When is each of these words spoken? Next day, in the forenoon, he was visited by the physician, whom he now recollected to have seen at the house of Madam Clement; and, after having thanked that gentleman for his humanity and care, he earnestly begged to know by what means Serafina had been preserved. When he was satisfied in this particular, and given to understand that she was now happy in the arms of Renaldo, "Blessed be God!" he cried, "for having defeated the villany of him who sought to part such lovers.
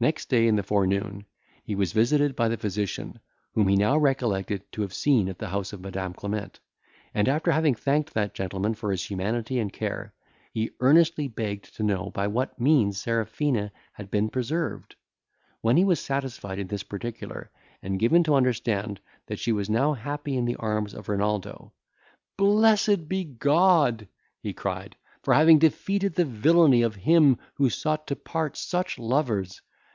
Next 0.00 0.28
day, 0.28 0.48
in 0.48 0.56
the 0.56 0.64
forenoon, 0.64 1.26
he 1.62 1.76
was 1.76 1.92
visited 1.92 2.34
by 2.34 2.48
the 2.48 2.56
physician, 2.56 3.20
whom 3.52 3.68
he 3.68 3.76
now 3.76 3.96
recollected 3.96 4.62
to 4.72 4.82
have 4.82 4.92
seen 4.92 5.28
at 5.28 5.38
the 5.38 5.46
house 5.50 5.72
of 5.72 5.80
Madam 5.80 6.12
Clement; 6.12 6.58
and, 7.14 7.28
after 7.28 7.52
having 7.52 7.76
thanked 7.76 8.12
that 8.14 8.34
gentleman 8.34 8.74
for 8.74 8.90
his 8.90 9.04
humanity 9.04 9.60
and 9.60 9.72
care, 9.72 10.12
he 10.52 10.72
earnestly 10.80 11.28
begged 11.28 11.76
to 11.76 11.84
know 11.84 12.10
by 12.10 12.26
what 12.26 12.60
means 12.60 13.00
Serafina 13.00 13.70
had 13.92 14.10
been 14.10 14.28
preserved. 14.28 14.96
When 15.60 15.76
he 15.76 15.84
was 15.84 16.00
satisfied 16.00 16.58
in 16.58 16.66
this 16.66 16.82
particular, 16.82 17.52
and 17.80 18.00
given 18.00 18.24
to 18.24 18.34
understand 18.34 18.98
that 19.28 19.38
she 19.38 19.52
was 19.52 19.70
now 19.70 19.92
happy 19.92 20.36
in 20.36 20.46
the 20.46 20.56
arms 20.56 20.94
of 20.94 21.08
Renaldo, 21.08 21.72
"Blessed 22.36 23.08
be 23.08 23.22
God!" 23.22 24.08
he 24.40 24.52
cried, 24.52 24.96
"for 25.22 25.32
having 25.32 25.60
defeated 25.60 26.16
the 26.16 26.24
villany 26.24 26.82
of 26.82 26.96
him 26.96 27.38
who 27.54 27.70
sought 27.70 28.08
to 28.08 28.16
part 28.16 28.56
such 28.56 28.98
lovers. 28.98 29.60